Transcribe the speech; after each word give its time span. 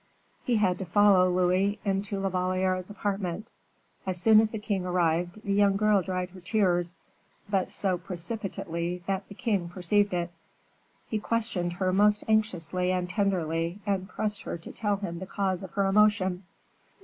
He 0.43 0.55
had 0.55 0.79
to 0.79 0.85
follow 0.85 1.29
Louis 1.29 1.77
into 1.85 2.19
La 2.19 2.29
Valliere's 2.29 2.89
apartment. 2.89 3.51
As 4.03 4.19
soon 4.19 4.39
as 4.41 4.49
the 4.49 4.57
king 4.57 4.83
arrived 4.83 5.39
the 5.43 5.53
young 5.53 5.77
girl 5.77 6.01
dried 6.01 6.31
her 6.31 6.39
tears, 6.41 6.97
but 7.47 7.71
so 7.71 7.99
precipitately 7.99 9.03
that 9.05 9.27
the 9.29 9.35
king 9.35 9.69
perceived 9.69 10.15
it. 10.15 10.31
He 11.07 11.19
questioned 11.19 11.73
her 11.73 11.93
most 11.93 12.23
anxiously 12.27 12.91
and 12.91 13.07
tenderly, 13.07 13.79
and 13.85 14.09
pressed 14.09 14.41
her 14.41 14.57
to 14.57 14.71
tell 14.71 14.95
him 14.97 15.19
the 15.19 15.27
cause 15.27 15.61
of 15.61 15.69
her 15.73 15.85
emotion. 15.85 16.45